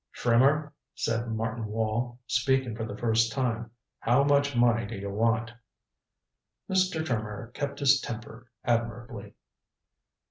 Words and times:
"Trimmer," 0.13 0.73
said 0.95 1.27
Martin 1.29 1.67
Wall, 1.67 2.17
speaking 2.25 2.75
for 2.75 2.85
the 2.85 2.97
first 2.97 3.31
time, 3.31 3.69
"how 3.99 4.23
much 4.23 4.55
money 4.55 4.87
do 4.87 4.95
you 4.95 5.11
want?" 5.11 5.51
Mr. 6.67 7.05
Trimmer 7.05 7.51
kept 7.53 7.77
his 7.81 8.01
temper 8.01 8.49
admirably. 8.65 9.35